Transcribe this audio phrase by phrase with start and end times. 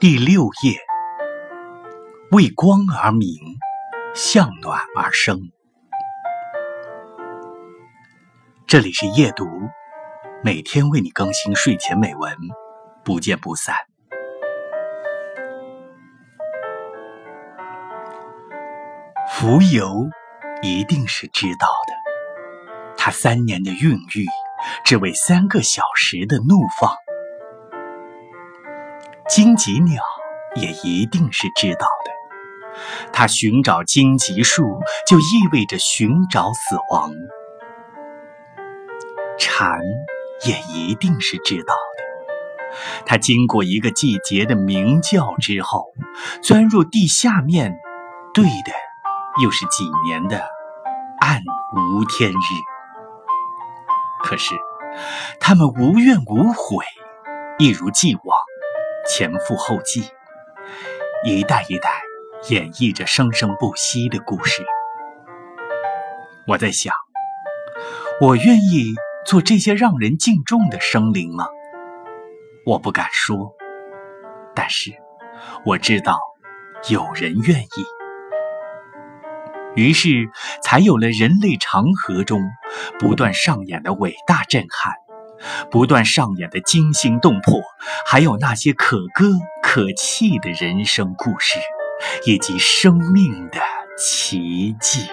[0.00, 0.78] 第六页，
[2.30, 3.36] 为光而明，
[4.14, 5.38] 向暖而生。
[8.66, 9.44] 这里是夜读，
[10.42, 12.34] 每天为你更新睡前美文，
[13.04, 13.76] 不见不散。
[19.28, 20.08] 蜉蝣
[20.62, 24.24] 一定是知道的，他三年的孕育，
[24.82, 26.90] 只为三个小时的怒放。
[29.30, 30.02] 荆棘鸟
[30.56, 32.10] 也一定是知道的，
[33.12, 37.12] 它寻找荆棘树就意味着寻找死亡。
[39.38, 39.78] 蝉
[40.44, 42.74] 也一定是知道的，
[43.06, 45.84] 它经过一个季节的鸣叫之后，
[46.42, 47.78] 钻入地下面，
[48.34, 48.72] 对的
[49.44, 50.44] 又是几年的
[51.20, 51.40] 暗
[51.76, 52.34] 无天日。
[54.24, 54.56] 可是，
[55.38, 56.84] 它们无怨无悔，
[57.60, 58.36] 一如既往。
[59.12, 60.04] 前赴后继，
[61.24, 62.00] 一代一代
[62.48, 64.64] 演绎着生生不息的故事。
[66.46, 66.94] 我在想，
[68.20, 68.94] 我愿意
[69.26, 71.48] 做这些让人敬重的生灵吗？
[72.64, 73.52] 我不敢说，
[74.54, 74.92] 但是
[75.66, 76.20] 我知道
[76.88, 77.84] 有人愿意。
[79.74, 80.30] 于是
[80.62, 82.40] 才有了人类长河中
[83.00, 84.94] 不断上演的伟大震撼。
[85.70, 87.60] 不断上演的惊心动魄，
[88.06, 91.58] 还有那些可歌可泣的人生故事，
[92.26, 93.60] 以及生命的
[93.98, 95.08] 奇迹。